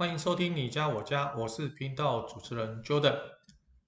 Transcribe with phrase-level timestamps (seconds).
[0.00, 3.18] 欢迎收听你家我家，我是频道主持人 Jordan。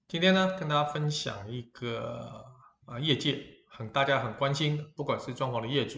[0.07, 2.45] 今天呢，跟大家分享一个
[2.85, 5.97] 啊，业界很大家很关心，不管是装潢的业主，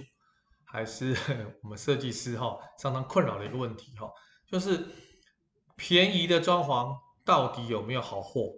[0.64, 1.14] 还是
[1.62, 4.10] 我们设计师哈，常常困扰的一个问题哈，
[4.48, 4.88] 就是
[5.76, 8.54] 便宜的装潢到底有没有好货？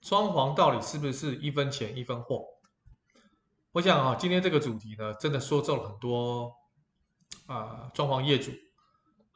[0.00, 2.44] 装潢到底是不是一分钱一分货？
[3.70, 6.52] 我想啊，今天这个主题呢，真的说中了很多
[7.46, 8.50] 啊，装潢业主。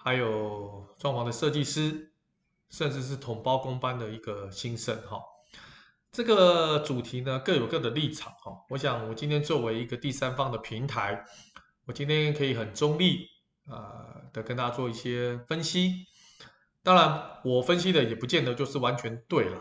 [0.06, 2.12] 还有装潢的设计师，
[2.70, 5.20] 甚至是统包工班的一个新生哈。
[6.12, 8.52] 这个主题呢，各有各的立场哈。
[8.70, 11.24] 我想我今天作为一个第三方的平台，
[11.86, 13.26] 我今天可以很中立
[13.68, 16.06] 啊的跟大家做一些分析。
[16.84, 19.60] 当然，我分析的也不见得就是完全对了，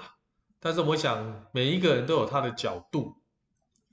[0.59, 3.15] 但是我想每一个人都有他的角度，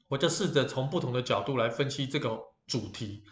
[0.08, 3.24] 我就试着从不同的角度来分析这个主题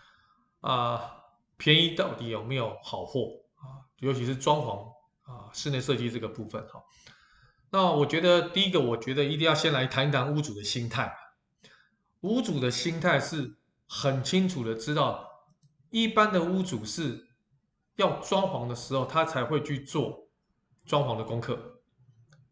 [0.62, 1.19] 啊。
[1.61, 3.84] 便宜到底有没有好货啊？
[3.98, 4.89] 尤其是装潢
[5.30, 6.83] 啊，室内设计这个部分哈。
[7.69, 11.14] 那我觉得第一个，我觉得一定要先来谈一谈屋主的心态。
[12.22, 15.28] 屋主的心态是很清楚的知道，
[15.91, 17.28] 一般的屋主是
[17.97, 20.28] 要装潢的时候，他才会去做
[20.86, 21.83] 装潢的功课。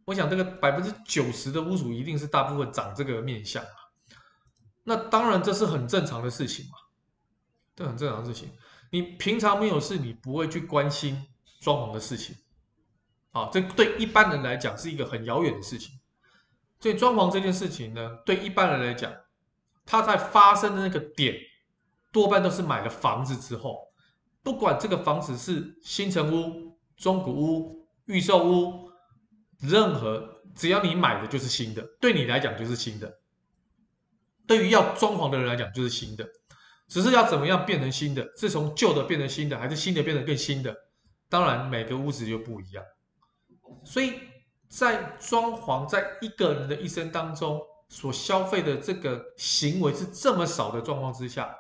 [0.04, 3.64] 我想这个百分之九十的屋主一定是大部分长这个面相。
[4.84, 6.72] 那当然这是很正常的事情嘛，
[7.74, 8.50] 这很正常的事情。
[8.90, 11.26] 你平常没有事，你不会去关心
[11.60, 12.36] 装潢的事情，
[13.32, 15.98] 啊，这对一般人来讲是一个很遥远的事情。
[16.80, 19.12] 所以装潢这件事情呢，对一般人来讲，
[19.84, 21.36] 它在发生的那个点，
[22.12, 23.88] 多半都是买了房子之后，
[24.42, 28.90] 不管这个房子是新城屋、中古屋、预售屋，
[29.58, 33.18] 任何只要你买的就是新的，对你来讲就是新的，
[34.46, 36.26] 对于要装潢的人来讲就是新的。
[36.88, 38.26] 只是要怎么样变成新的？
[38.36, 40.74] 是从旧的变成新的，还是新的变成更新的？
[41.28, 42.82] 当然，每个屋子就不一样。
[43.84, 44.14] 所以
[44.68, 47.60] 在装潢，在一个人的一生当中
[47.90, 51.54] 所消费的这个行为是这么少的状况之下，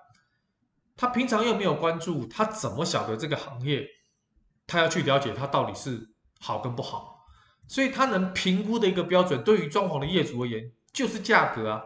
[0.96, 3.86] 他平常又没有关注，他怎么晓得这个行业？
[4.66, 7.26] 他要去了解它到底是好跟不好。
[7.66, 11.84] 所以他能评估的一个标准，对于装潢的业主而言，就是价格啊。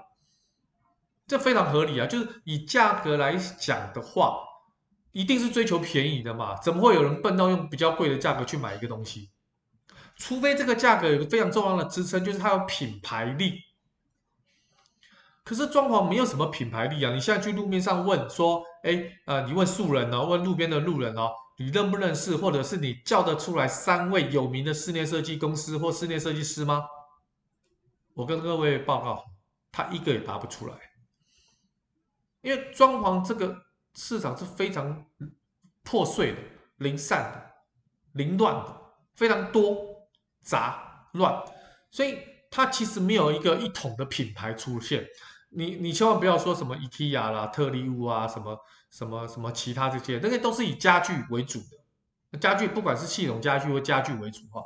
[1.32, 4.38] 这非常合理啊，就是以价格来讲的话，
[5.12, 9.30] 一定是追求便宜的嘛，怎么会有人笨到用比较贵的价格去买一个东西？
[10.14, 13.54] 除非这个价格有个非常重要的支撑，就是它有品牌力。
[15.42, 26.82] 可是装潢没有什么品牌力啊，你现在去路面上问说，哎，呃，你问素人哦，问路边的路人哦，你认不认识，或者是你叫得出来三位有名的室内设计公司或室内设计师吗？
[28.12, 29.24] 我跟各位报告，
[29.72, 30.74] 他一个也答不出来。
[32.42, 33.56] 因为装潢这个
[33.94, 35.06] 市场是非常
[35.82, 36.38] 破碎的、
[36.76, 37.50] 零散的、
[38.12, 38.76] 凌乱的，
[39.14, 39.76] 非常多
[40.42, 41.42] 杂乱，
[41.90, 42.18] 所以
[42.50, 45.06] 它其实没有一个一统的品牌出现。
[45.50, 48.58] 你你千万不要说什么 IKEA 啦、特力屋啊、什么
[48.90, 52.38] 什么什么其他这些，那些都是以家具为主的。
[52.38, 54.64] 家具不管是系统家具或家具为主哈，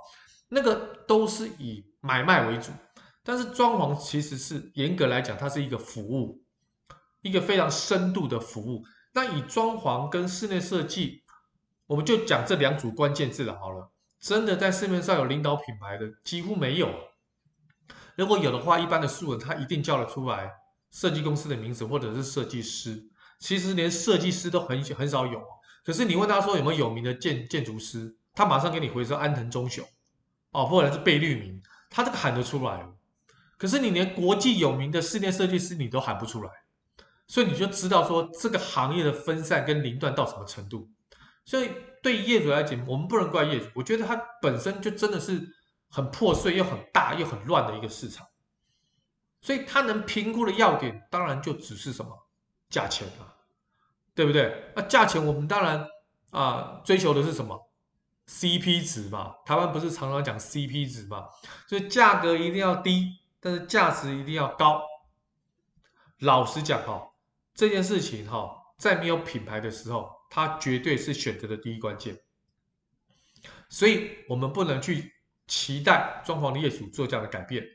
[0.48, 2.70] 那个都是以买卖为主。
[3.24, 6.45] 但是装潢其实是严格来讲，它是一个服务。
[7.26, 8.84] 一个非常深度的服务。
[9.14, 11.22] 那以装潢跟室内设计，
[11.86, 13.58] 我们就讲这两组关键字了。
[13.58, 16.88] 好了，真的在市面上有领导品牌的几乎没有。
[18.14, 20.50] 如果有的话，一般的素人他一定叫得出来
[20.90, 23.02] 设计公司的名字或者是设计师。
[23.38, 25.42] 其实连设计师都很很少有。
[25.84, 29.86] 可是你问他说有没有有名的建建筑师，他马上给你回说安藤忠雄
[30.50, 32.86] 哦，或者是贝聿铭，他这个喊得出来。
[33.56, 36.50] 可是你连国际有名的室内设计师你都喊不出来。
[37.28, 40.88] 所以你就知道说这个行业的分散跟零乱到什么程度。
[41.44, 41.70] 所以
[42.02, 45.46] 对业主来讲，我们不能怪业主，我觉得它本身就真的是
[45.88, 48.26] 很破碎又很大又很乱的一个市场。
[49.40, 52.28] 所以它能评估的要点，当然就只是什么
[52.68, 53.34] 价钱啊，
[54.14, 54.72] 对不对？
[54.74, 55.86] 那价钱我们当然
[56.30, 57.70] 啊追求的是什么
[58.28, 59.34] CP 值嘛？
[59.44, 61.26] 台湾不是常常讲 CP 值嘛？
[61.68, 64.82] 所以价格一定要低，但是价值一定要高。
[66.18, 67.08] 老实讲哈。
[67.56, 72.16] 这件事情哈，在没有品牌的时候，它绝对是选择的第一关键。
[73.70, 75.10] 所以，我们不能去
[75.46, 77.66] 期待装潢的业主做这样的改变。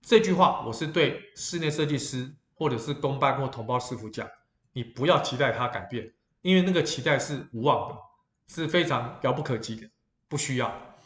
[0.00, 4.28] 这句话，我是对室内设计师或者是工班或同胞师傅讲：
[4.72, 7.98] 你不要期待他改变，因为那个期待是无望的，
[8.46, 9.90] 是非常遥不可及的，
[10.28, 10.96] 不需要。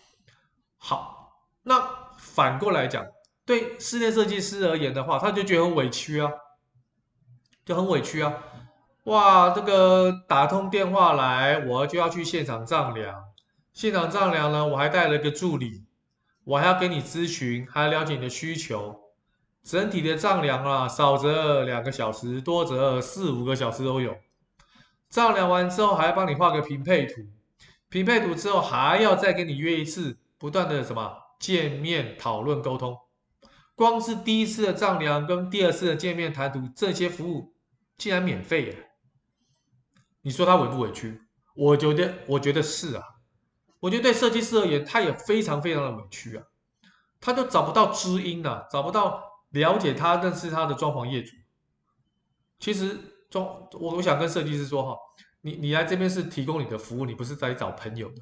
[0.76, 1.32] 好，
[1.62, 3.06] 那反过来讲，
[3.46, 6.30] 对室内设计师而言的话，他就觉得很委屈啊。
[7.66, 8.32] 就很委屈啊！
[9.04, 13.24] 哇，这个打通电话来，我就要去现场丈量，
[13.72, 15.84] 现场丈量呢，我还带了个助理，
[16.44, 19.00] 我还要给你咨询，还要了解你的需求。
[19.64, 24.16] 整体的丈量啊，少则两个小时，多则四五个小时都有。
[25.10, 27.22] 丈量完之后，还要帮你画个平配图，
[27.88, 32.96] 平配图之后还要再跟你约一次，不断的什么见面讨论沟通。
[33.74, 37.55] 光是第一次的丈量跟第二次的见面谈图，这些服务
[37.98, 38.90] 竟然免费耶！
[40.22, 41.22] 你说他委不委屈？
[41.54, 43.02] 我觉得，我觉得是啊。
[43.80, 46.42] 我觉得对设计师而言，他也非常非常的委屈啊。
[47.20, 51.32] 他就找不到知音啊，找不到了解他、认识他的装潢业主。
[52.58, 52.98] 其实
[53.30, 54.96] 装，我我想跟设计师说哈，
[55.42, 58.16] 你你来这边是提供你的服务，你不是在找朋友的，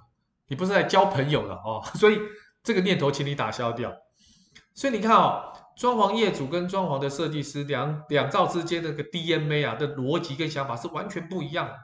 [0.49, 1.83] 你不是在交朋友的哦。
[1.95, 2.21] 所以
[2.63, 3.93] 这个念头，请你打消掉。
[4.75, 11.75] 所以你看哦，装潢业主跟装潢的设计师两两造之间的个 DNA 啊的逻辑跟想法是完全不一样的。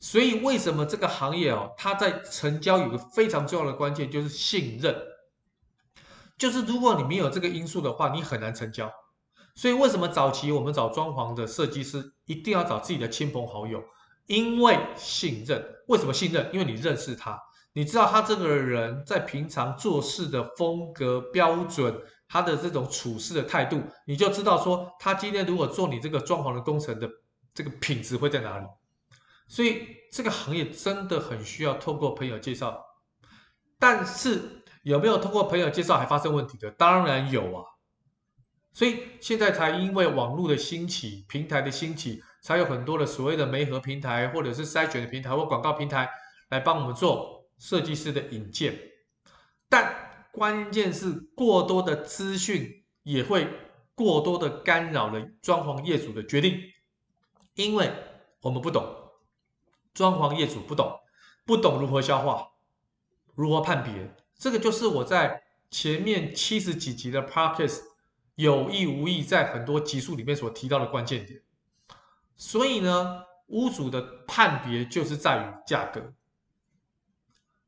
[0.00, 4.94] 所以为什么这个行业哦，它在成交有个非常重要的关键，就是信任。
[6.36, 8.92] 就是如果你没有这个因素的话，你很难成交。
[9.54, 13.82] 所以为什么早期我们找装潢的设计师一定要找自己的亲朋好友？
[14.26, 15.64] 因为信任。
[15.86, 16.50] 为什么信任？
[16.52, 17.40] 因为你认识他。
[17.72, 21.98] 你知道他这个人在平常做事的风格标准，
[22.34, 27.08] 他的这种处事的态度，你就知道说他今天如果做你这个装潢的工程的
[27.54, 28.66] 这个品质会在哪里。
[29.46, 32.84] 所以这个行业真的很需要透过朋友介绍，
[33.78, 36.68] 但是有没有通过朋友介绍还发生问题的？
[36.72, 37.62] 当然有啊。
[38.72, 46.10] 所以现在才因为网络的兴起、平台的兴起，才有很多的所谓的媒合平台，或者是筛选的平台或广告平台
[46.48, 47.32] 来帮我们做。
[47.56, 48.76] 设计师的引荐，
[49.68, 50.03] 但
[50.34, 53.48] 关键是过多的资讯也会
[53.94, 56.58] 过多的干扰了装潢业主的决定，
[57.54, 57.92] 因为
[58.40, 58.84] 我们不懂，
[59.94, 61.00] 装潢业主不懂，
[61.46, 62.48] 不懂如何消化，
[63.36, 67.82] 如何判别，这个就是我在前面七十几集的 Podcast
[68.34, 71.42] 有意无意在很多集数里面所提到的关键点。
[72.36, 76.12] 所以呢，屋主的判别就是在于价格。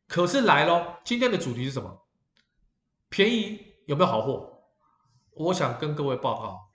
[0.09, 2.06] 可是来咯，今天的主题是什么？
[3.17, 4.61] 便宜有没有好货？
[5.33, 6.69] 我想跟各位报告，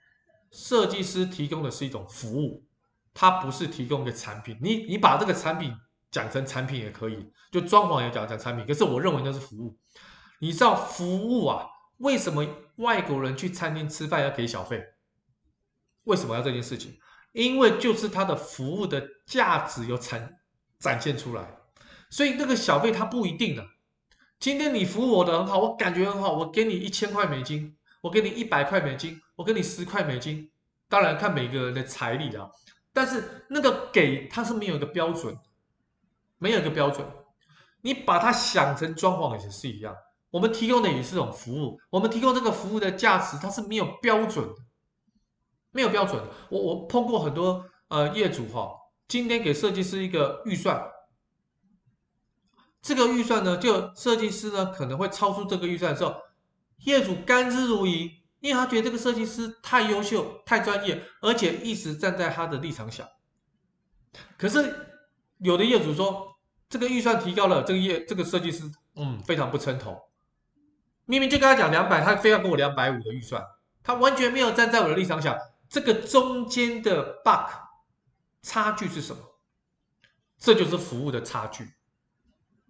[0.50, 2.66] 设计师提供的是一种服务，
[3.14, 4.58] 它不是提供一个产品。
[4.60, 5.72] 你你把这个产品
[6.10, 8.66] 讲成产品也可以，就装潢也讲讲产品。
[8.66, 9.78] 可是我认为那是服务。
[10.40, 11.64] 你知道服务啊？
[11.98, 12.44] 为什么
[12.78, 14.84] 外国人去餐厅吃饭要给小费？
[16.02, 16.98] 为什么要这件事情？
[17.30, 20.40] 因为就是他的服务的价值有展
[20.80, 21.56] 展现出来。
[22.10, 23.64] 所以那个小费他不一定的。
[24.42, 30.50] 今天你服务我的很好，我感觉很好，我给你一千块美金，我给你一百块美金，我给你十块美金。
[30.88, 32.50] 当然看每个人的财力啊，
[32.92, 35.38] 但是那个给它是没有一个标准，
[36.38, 37.06] 没有一个标准。
[37.82, 39.94] 你把它想成装潢也是一样，
[40.32, 44.44] 我们提供的也是一种服务，我们提供这个服务的价值它是没有标准，
[45.70, 46.20] 没有标准。
[46.50, 48.72] 我我碰过很多呃业主哈，
[49.06, 50.82] 今天给设计师一个预算。
[52.82, 56.16] 这个预算呢，就设计师呢可能会超出这个预算的时候，
[56.78, 63.06] 业主甘之如饴，因为他觉得这个设计师太优秀、太专业，而且一直站在他的立场想。
[64.36, 64.88] 可是
[65.38, 66.36] 有的业主说，
[66.68, 69.96] 这个预算提高了，这个业这个设计师嗯非常不称头，
[71.04, 73.40] 明明就跟他讲两百，他非要给我两百五的预算，
[73.84, 77.48] 他完全没有站在我的立场想，这个中间的 bug
[78.42, 79.22] 差距是什么？
[80.36, 81.68] 这就是服务的差距。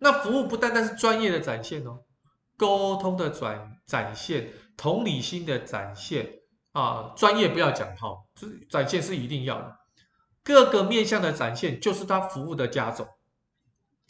[0.03, 2.01] 那服务不单单是专业的展现哦，
[2.57, 6.41] 沟通的转展现，同理心的展现
[6.73, 8.09] 啊，专业不要讲哈，
[8.69, 9.77] 展现是一定要的，
[10.43, 13.07] 各个面向的展现就是他服务的加总，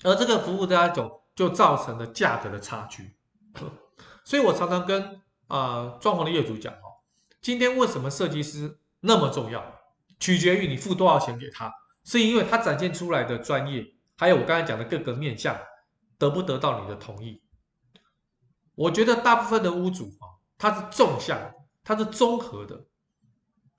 [0.03, 3.15] 而这个服务的加总就造成了价格的差距。
[4.25, 7.05] 所以我常常跟啊装潢的业主讲哦，
[7.43, 9.63] 今天为什么设计师那么重要，
[10.19, 11.71] 取决于你付多少钱给他，
[12.03, 13.85] 是因为他展现出来的专业，
[14.17, 15.55] 还有我刚才讲的各个面向。
[16.23, 17.43] 得不得到你的同意？
[18.77, 21.53] 我觉得大部分的屋主啊，他是纵向，
[21.83, 22.87] 他是综合的，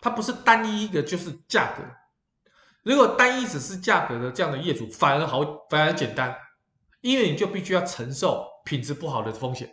[0.02, 1.84] 他不是单一的，就是价格。
[2.84, 6.36] 如果单一只是价格的这样的业主，反而好，反而简单，
[7.00, 9.72] 因为你就必须要承受品质不好的风险。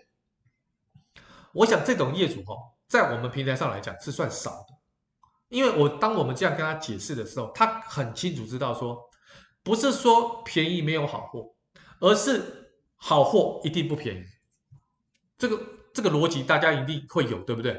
[1.52, 2.54] 我想这种业主哈，
[2.86, 4.74] 在我们平台上来讲是算少的，
[5.48, 8.96] 因为我当我们这样跟他解释的时候，他很清楚知道说，
[9.64, 11.52] 不是说便宜没有好货，
[12.00, 12.56] 而是。
[13.02, 14.24] 好货一定不便宜，
[15.38, 15.58] 这个
[15.94, 17.74] 这个逻辑大家一定会有，对不对？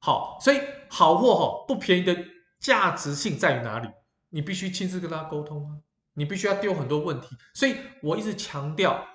[0.00, 0.58] 好，所以
[0.90, 2.12] 好货哈不便宜的
[2.58, 3.88] 价值性在于哪里？
[4.30, 5.78] 你必须亲自跟他沟通啊，
[6.14, 7.36] 你必须要丢很多问题。
[7.54, 9.06] 所以我一直强调，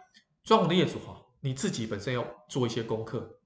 [0.45, 3.41] 装潢的业主哈，你自己本身要做一些功课。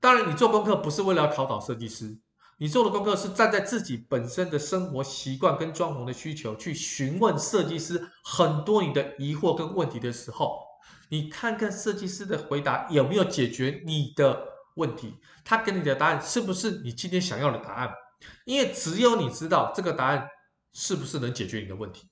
[0.00, 2.18] 当然，你做功课不是为了要考倒设计师，
[2.62, 10.60] 你做的功课是站在自己本身的生活习惯跟装潢的需求去询问设计师很多你的疑惑跟问题的时候，
[11.08, 15.14] 你看看设计师的回答有没有解决你的问题，
[15.44, 17.92] 他给你的答案是不是你今天想要的答案？
[18.44, 20.28] 因为只有你知道这个答案
[20.72, 22.06] 是不是能解决你的问题，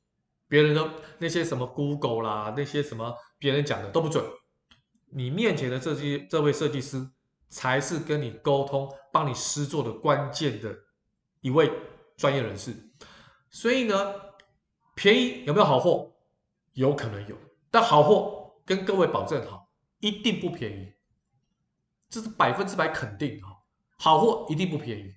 [0.49, 4.25] 别人的那些什么 Google 啦，那些什么别人讲的都不准。
[5.12, 7.09] 你面前的这些这位设计师
[7.50, 10.75] 才是跟你沟通、帮你施作的关键的
[11.42, 11.71] 一位
[12.16, 12.75] 专业人士。
[13.50, 14.14] 所以呢，
[14.95, 16.11] 便宜有没有好货？
[16.75, 17.37] 有可能有，
[17.71, 20.92] 但好货跟各位保证好，一定不便宜，
[22.09, 23.49] 这是百分之百肯定哈。
[23.99, 25.12] 好货一定不便宜。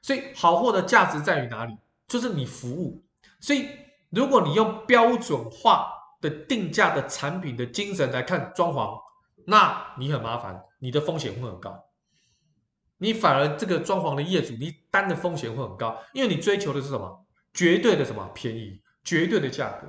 [0.00, 1.76] 所以好货的价值在于哪里？
[2.06, 3.04] 就是你服务。
[3.40, 3.68] 所以
[4.10, 9.00] 如果你用标准化的定价的产品的精神来看装潢，
[9.44, 11.80] 那你很麻烦，你的风险会很高。
[12.98, 17.24] 你反而这个装潢的业主，你担的风险会很高，因为你追求的是什么？
[17.54, 19.86] 绝对的什么便宜，绝对的价格。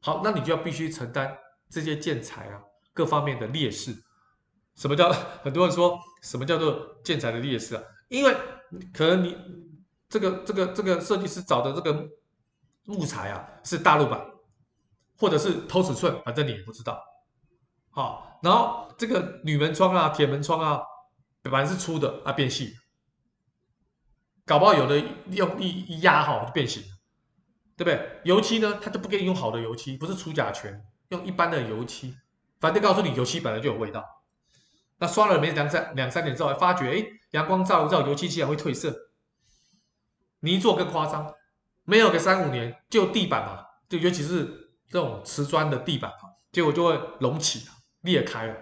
[0.00, 1.38] 好，那你就要必须承担
[1.70, 2.60] 这些建材啊
[2.92, 3.94] 各方面的劣势。
[4.74, 7.82] 什么叫很多人说什么叫做建材的劣势啊？
[8.08, 8.34] 因为
[8.92, 9.36] 可能你
[10.08, 12.08] 这个这个这个设计师找的这个
[12.84, 14.26] 木材啊是大陆版，
[15.18, 17.00] 或者是偷尺寸，反正你也不知道。
[17.92, 20.82] 好，然后这个铝门窗啊、铁门窗啊，
[21.42, 22.74] 本来是粗的啊变细，
[24.44, 26.82] 搞不好有的用力一压哈就变形，
[27.76, 28.20] 对不对？
[28.24, 32.16] 油漆呢，他就不给你用好的油漆，不是除甲醛，用一般的油漆，
[32.58, 34.04] 反正告诉你油漆本来就有味道。
[34.98, 37.06] 那刷了没两三两三年之后，发觉哎。
[37.32, 38.94] 阳光照一照，油漆竟然会褪色。
[40.40, 41.32] 泥作更夸张，
[41.84, 44.44] 没有个三五年，就地板嘛，就尤其是
[44.90, 47.72] 这种瓷砖的地板嘛，结果就会隆起了、
[48.02, 48.56] 裂开了，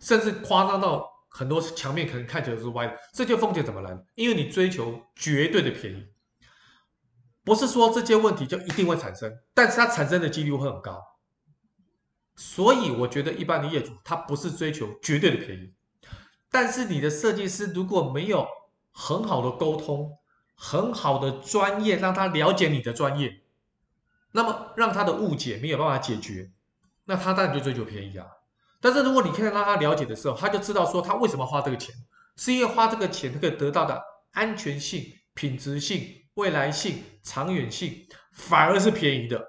[0.00, 2.96] 甚至夸张到很多墙面可能看起来是歪的。
[3.12, 3.96] 这些风险怎么来？
[4.14, 6.06] 因为你追求绝对的便宜，
[7.44, 11.02] 不是说这些问题就一定会产生，但是它产生的几率会很高。
[12.36, 15.72] 所以我觉得一般的业主他不是追求绝对的便宜。
[16.50, 18.46] 但是你的设计师如果没有
[18.92, 20.18] 很好的沟通，
[20.56, 23.42] 很好的专业，让他了解你的专业，
[24.32, 26.52] 那么让他的误解没有办法解决，
[27.04, 28.26] 那他当然就追求便宜啊。
[28.84, 31.94] 但是如果你可以让他了解的时候，他就知道说他为什么花这个钱，
[32.36, 33.98] 是因为花这个钱可以得到的
[34.32, 39.42] 安全性、品质性、未来性、长远性，反而是便宜的，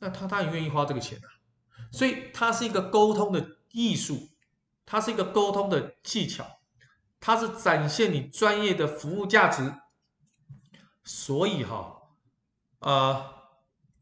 [0.00, 1.26] 那他当然愿意花这个钱啊。
[1.90, 4.28] 所以它是一个沟通的艺术。
[4.90, 6.46] 它是一个沟通的技巧，
[7.20, 9.72] 它是展现你专业的服务价值。
[11.04, 11.94] 所以哈，
[12.78, 13.24] 呃，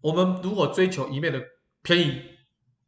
[0.00, 1.42] 我们如果追求一面的
[1.82, 2.35] 便宜，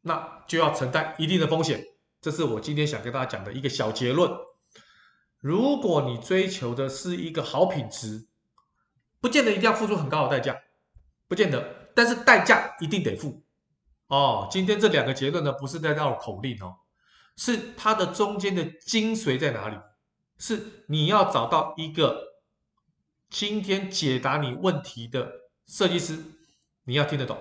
[0.01, 1.83] 那就要承担一定的风险。
[2.21, 4.31] 这是我今天想跟大家讲的一个小结论。
[5.39, 8.27] 如果你追求的是一个好品质，
[9.21, 10.59] 不见得一定要付出很高的代价，
[11.27, 13.43] 不见得，但是代价一定得付。
[14.07, 16.75] 哦，今天这两个结论呢，不是在绕口令哦。
[17.37, 19.77] 是它的中间的精髓在哪里？
[20.37, 22.21] 是你要找到一个
[23.29, 25.31] 今天解答你问题的
[25.67, 26.21] 设计师，
[26.83, 27.37] 你要听得懂，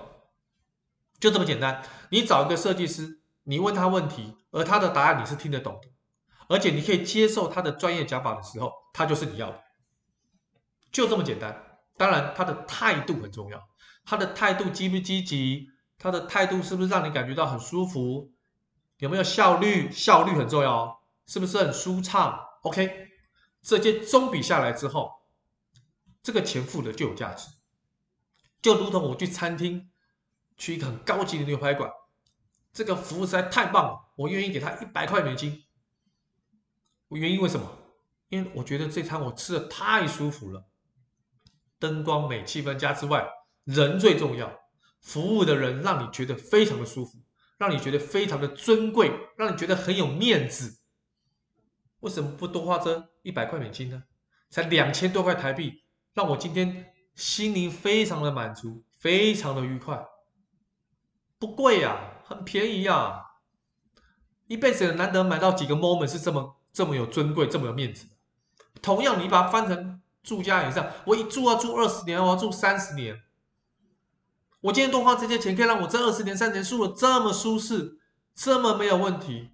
[1.21, 1.83] 就这么简单。
[2.11, 5.89] 你找一个设计师，你问他问题，而他的答案你是听得懂的，
[6.49, 9.63] 而且你可以接受他的专业讲法的时候，他就是你要的，
[10.91, 11.81] 就这么简单。
[11.97, 13.61] 当然，他的态度很重要，
[14.05, 15.67] 他的态度积不积极，
[15.99, 18.33] 他的态度是不是让你感觉到很舒服？
[18.99, 19.91] 有没有效率？
[19.91, 20.97] 效率很重要哦，
[21.27, 23.09] 是不是很舒畅？OK，
[23.63, 25.11] 这些综比下来之后，
[26.23, 27.49] 这个钱付的就有价值。
[28.63, 29.88] 就如同我去餐厅，
[30.59, 31.91] 去一个很高级的牛排馆，
[32.73, 35.65] 这个服务实在太棒了，我愿意给他一百块美金。
[37.09, 37.67] 我原因为什么？
[38.29, 40.67] 因为我觉得这餐我吃的太舒服了，
[41.79, 43.27] 灯光美、气氛佳之外，
[43.65, 44.53] 人最重要，
[45.01, 47.19] 服务的人让你觉得非常的舒服。
[47.57, 50.79] 让你觉得非常的尊贵，让你觉得很有面子，
[51.99, 54.05] 为什么不多花这一百块美金呢？
[54.49, 55.83] 才两千多块台币，
[56.15, 60.01] 让我今天心灵非常的满足，非常的愉快，
[61.39, 63.25] 不贵呀，很便宜呀，
[64.47, 68.07] 一辈子难得买到几个 moment 是这么这么有尊贵，这么有面子。
[68.83, 73.23] 同样，你把它翻成住家以上，我一住要住二十年，我要住三十年。
[74.61, 78.01] 我今天多花这些钱，可以让我这二十年、三十年住的这么舒适，
[78.35, 79.51] 这么没有问题，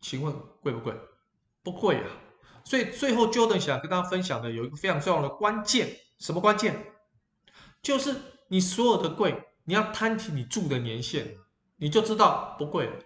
[0.00, 0.94] 请问贵不贵？
[1.62, 2.08] 不贵啊！
[2.64, 6.94] 所以最后 Jordan 想跟大家分享的有一个非常重要的关键，什么关键？
[7.82, 8.14] 就是
[8.48, 11.36] 你所有的贵，你要摊提你住的年限，
[11.76, 12.96] 你就知道不贵了。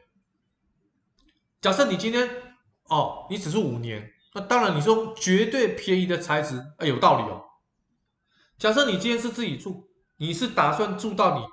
[1.60, 2.54] 假设你今天
[2.84, 7.42] 哦，你只是五年，那当然你说绝对便宜的材质，哎，有道理哦。
[8.58, 11.44] 假设你今天是自己住，你是打算住到你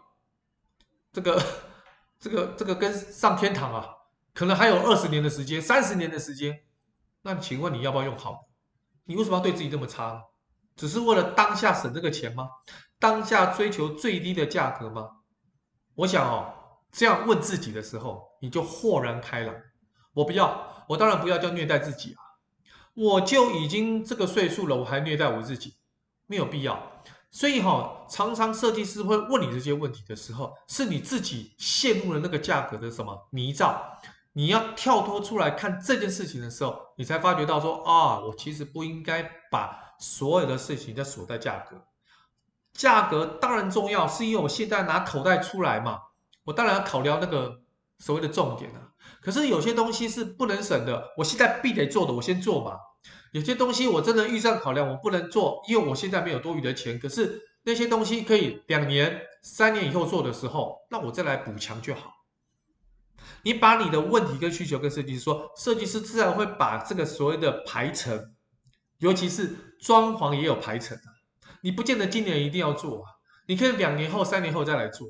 [1.12, 1.44] 这个
[2.20, 3.90] 这个这个跟上天堂啊，
[4.36, 6.56] 可能还有二十年的时间，三十年的时间，
[7.24, 8.48] 那请问你要不要用好？
[9.06, 10.22] 你为什么要对自己这么差呢？
[10.76, 12.48] 只是为了当下省这个钱吗？
[13.00, 15.10] 当下追求最低的价格吗？
[15.96, 16.54] 我想哦，
[16.92, 19.56] 这样问自己的时候，你就豁然开朗。
[20.14, 22.20] 我不要，我当然不要叫虐待自己啊！
[22.94, 25.76] 我就已经这个岁数了，我还虐待我自己，
[26.26, 27.02] 没有必要。
[27.32, 33.82] 所以哈、哦，常常设计师会问你这些问题的时候，是你自己陷入了那个价格的什么迷障？
[34.34, 41.82] 你要跳脱出来看这件事情的时候，你才发觉到说啊，我其实不应该把所有的事情都锁在价格。
[42.74, 46.00] 价格当然重要，是因为我现在拿口袋出来嘛，
[46.46, 47.62] 我当然要考量那个
[47.98, 48.92] 所谓的重点啊。
[49.22, 52.78] 可是有些东西是不能省的，我现在必得做的，我先做嘛。
[53.32, 56.98] 有些东西我真的预算考量，我不能做，因为我现在没有多余的钱。
[56.98, 62.14] 可是那些东西可以两年、三年以后做的时候，那我再来补强就好。
[63.44, 68.34] 你把你的问题跟需求跟设计师说，设计师自然会把这个所谓的排程，
[68.98, 70.98] 尤其是装潢也有排程。
[71.62, 73.12] 你不见得今年一定要做啊，
[73.48, 75.08] 你可以两年后、三年后再来做。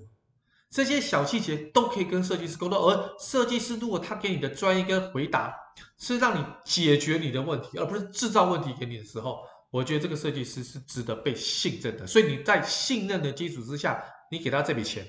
[0.69, 5.51] 这些小细节都可以跟设计师沟通，而设计师如果他给你的专业跟回答
[5.97, 9.39] 是让你解决你的问题，而不是制造问题给你的时候，
[9.71, 12.05] 我觉得这个设计师是值得被信任的。
[12.05, 15.07] 所以你在信任的基础之下，你给他这笔钱，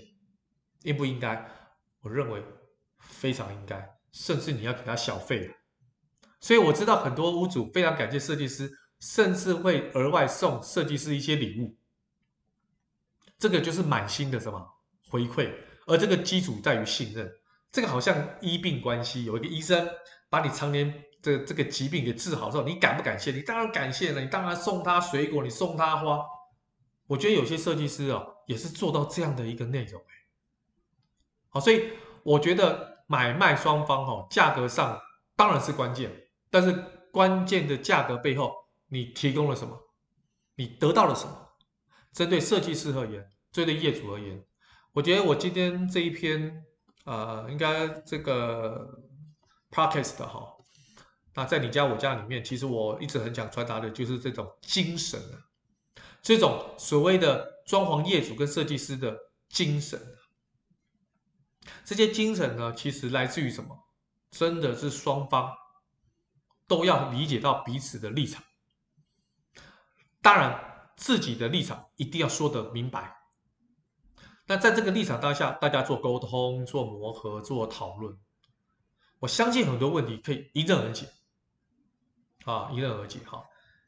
[0.84, 1.46] 应不应该？
[2.00, 2.42] 我认为
[2.98, 5.54] 非常应该，甚至你要给他小费。
[6.40, 11.76] 所以我知道很多屋主非常感谢设计师，甚至会额外送设计师一些礼物。
[13.38, 14.64] 这个就是满心的什么？
[15.08, 15.52] 回馈，
[15.86, 17.28] 而这个基础在于信任。
[17.72, 19.88] 这个好像医病关系，有一个医生
[20.28, 23.30] 把你常年的这个疾病给治好之后，你感不感谢？
[23.32, 26.24] 你当然感谢了，你当然送他水果，你送他花。
[27.06, 30.00] 我觉得有些设计师啊，也是做到这样的一个内容。
[31.48, 31.90] 好，所以
[32.22, 35.00] 我觉得买卖双方哈，价格上
[35.34, 36.10] 当然是关键，
[36.50, 36.72] 但是
[37.10, 38.54] 关键的价格背后，
[38.90, 39.78] 你提供了什么？
[40.56, 41.48] 你得到了什么？
[42.12, 44.44] 针对设计师而言，针对业主而言。
[44.92, 46.64] 我觉得我今天这一篇，
[47.04, 49.00] 呃，应该这个
[49.70, 50.56] podcast 哈，
[51.34, 55.38] 那在你家我家里面，其实我一直很想传达的就是这种精神啊，
[56.20, 59.16] 这种所谓的装潢业主跟设计师的
[59.48, 60.00] 精神，
[61.84, 63.86] 这些精神呢，其实来自于什么？
[64.32, 65.52] 真的是双方
[66.66, 68.42] 都要理解到彼此的立场，
[70.22, 73.16] 当然自己的立场一定要说得明白。
[74.46, 78.18] 那在这个立场当下，大家做沟通、做磨合、做讨论，
[79.20, 81.06] 我相信很多问题可以迎刃而解，
[82.44, 83.44] 啊，迎刃而解哈。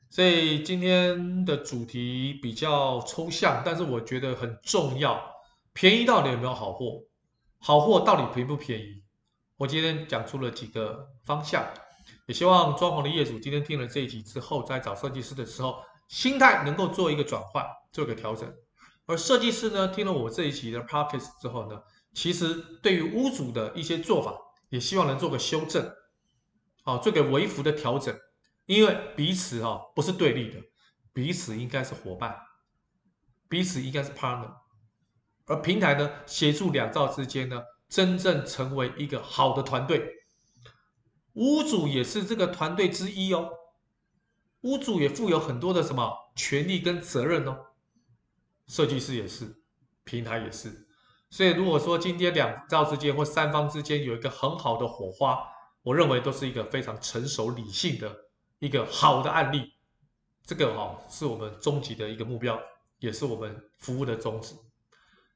[0.09, 5.21] 所以今天的主题比较抽象，但是我觉得很重要。
[5.73, 7.03] 便宜到底有没有好货？
[7.59, 9.03] 好货到底便不便宜？
[9.57, 11.67] 我今天讲出了几个方向，
[12.27, 18.55] 也希望装潢的业主今天听了这一集之后，在找设计师的时候，心态能够做一个转换，做个调整。
[19.07, 25.91] 而设计师呢，听了我这一期的 podcast 之后呢，其实对于屋主的一些做法，也希望能做个修正，
[26.85, 28.15] 好，做个微幅的调整，
[28.67, 30.61] 因为彼此啊不是对立的，
[31.15, 32.37] 彼此应该是伙伴，
[33.49, 34.53] 彼此应该是 partner，
[35.47, 40.13] 而平台呢，协助两造之间呢，真正成为一个好的团队，
[41.33, 43.49] 屋主也是这个团队之一哦，
[44.63, 47.67] 屋主也负有很多的什么权利跟责任哦。
[48.67, 49.57] 设计师也是，
[50.05, 50.87] 平台也是，
[51.29, 55.39] 所以如果说今天两造之间或三方之间有一个很好的火花，
[55.83, 58.17] 我认为都是一个非常成熟理性的
[58.61, 59.75] 一个好的案例。
[60.45, 62.59] 这个哈是我们终极的一个目标，
[62.99, 64.55] 也是我们服务的宗旨。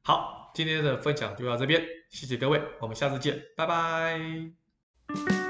[0.03, 5.46] 好，今天的分享就到这边，谢谢各位，我们下次见，拜拜。